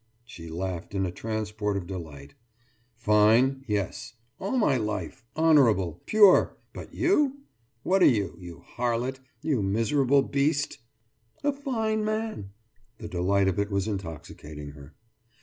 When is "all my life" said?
4.39-5.23